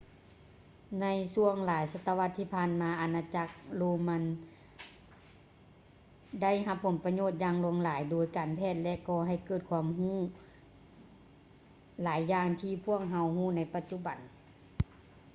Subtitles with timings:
[1.01, 4.23] ໃນຊ່ວງຫລາຍສະຕະວັດທີ່ຜ່ານມາ ອານາຈັກໂຣມັນ
[6.41, 10.17] ໄດຮັບປະໂຫຍດຢ່າງຫຼາຍທາງດ້ານການແພດ ແລະ ກໍໃຫ້ເກີດຄວາມຮູ້
[12.03, 14.17] ຫຼາຍຢ່າງທີ່ພວກເຮົາຮູ້ໃນປະຈຸບັນ